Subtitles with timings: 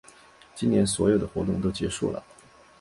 [0.55, 2.23] 今年所有的活动都结束啦